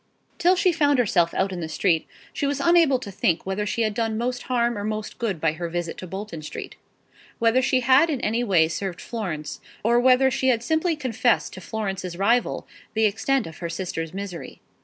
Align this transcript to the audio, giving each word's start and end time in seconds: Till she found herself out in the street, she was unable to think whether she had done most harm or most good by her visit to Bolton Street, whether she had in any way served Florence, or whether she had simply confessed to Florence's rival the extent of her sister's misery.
Till 0.39 0.55
she 0.55 0.71
found 0.71 0.97
herself 0.97 1.31
out 1.35 1.51
in 1.53 1.59
the 1.59 1.69
street, 1.69 2.07
she 2.33 2.47
was 2.47 2.59
unable 2.59 2.97
to 2.97 3.11
think 3.11 3.45
whether 3.45 3.67
she 3.67 3.83
had 3.83 3.93
done 3.93 4.17
most 4.17 4.41
harm 4.49 4.75
or 4.75 4.83
most 4.83 5.19
good 5.19 5.39
by 5.39 5.51
her 5.51 5.69
visit 5.69 5.95
to 5.99 6.07
Bolton 6.07 6.41
Street, 6.41 6.75
whether 7.37 7.61
she 7.61 7.81
had 7.81 8.09
in 8.09 8.19
any 8.21 8.43
way 8.43 8.67
served 8.67 8.99
Florence, 8.99 9.61
or 9.83 9.99
whether 9.99 10.31
she 10.31 10.47
had 10.47 10.63
simply 10.63 10.95
confessed 10.95 11.53
to 11.53 11.61
Florence's 11.61 12.17
rival 12.17 12.65
the 12.95 13.05
extent 13.05 13.45
of 13.45 13.59
her 13.59 13.69
sister's 13.69 14.11
misery. 14.11 14.59